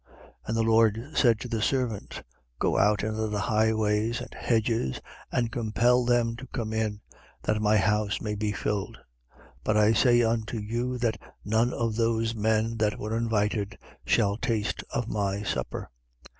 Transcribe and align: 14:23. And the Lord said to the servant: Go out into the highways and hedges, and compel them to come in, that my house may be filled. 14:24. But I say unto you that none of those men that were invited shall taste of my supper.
14:23. 0.09 0.23
And 0.47 0.57
the 0.57 0.63
Lord 0.63 1.07
said 1.13 1.39
to 1.41 1.47
the 1.47 1.61
servant: 1.61 2.23
Go 2.57 2.79
out 2.79 3.03
into 3.03 3.27
the 3.27 3.41
highways 3.41 4.19
and 4.19 4.33
hedges, 4.33 4.99
and 5.31 5.51
compel 5.51 6.05
them 6.05 6.35
to 6.37 6.47
come 6.47 6.73
in, 6.73 7.01
that 7.43 7.61
my 7.61 7.77
house 7.77 8.19
may 8.19 8.33
be 8.33 8.51
filled. 8.51 8.97
14:24. 9.63 9.63
But 9.63 9.77
I 9.77 9.93
say 9.93 10.23
unto 10.23 10.57
you 10.57 10.97
that 10.97 11.21
none 11.45 11.71
of 11.71 11.97
those 11.97 12.33
men 12.33 12.77
that 12.77 12.97
were 12.97 13.15
invited 13.15 13.77
shall 14.03 14.37
taste 14.37 14.83
of 14.89 15.07
my 15.07 15.43
supper. 15.43 15.91